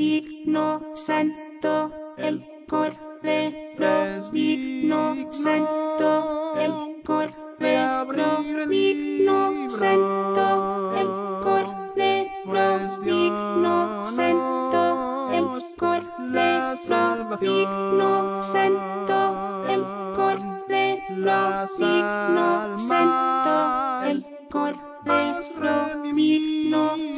[0.00, 6.72] digno, santo, el cordero, digno, santo, el
[7.04, 8.28] cordero,
[8.66, 11.08] digno, santo, el
[11.44, 12.66] cordero,
[13.04, 14.82] digno, santo,
[15.38, 15.46] el
[15.76, 19.18] cordero, digno, santo,
[19.68, 19.82] el
[20.16, 23.54] cordero, digno, santo,
[24.08, 27.09] el cordero, digno,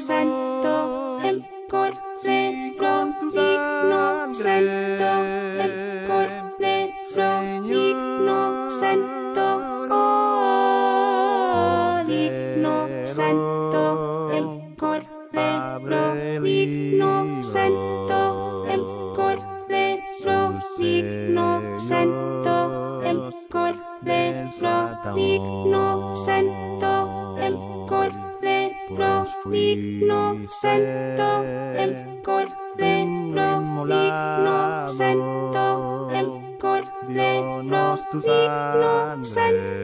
[25.52, 27.54] digno, santo, el
[27.88, 31.42] cordero, digno, santo,
[31.76, 39.81] el cordero, digno, santo, el cordero, digno, santo,